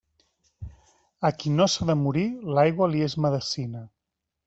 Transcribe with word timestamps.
A 1.29 1.31
qui 1.43 1.53
no 1.59 1.69
s'ha 1.73 1.89
de 1.91 1.97
morir, 2.07 2.25
l'aigua 2.59 2.91
li 2.97 3.07
és 3.11 3.19
medecina. 3.27 3.89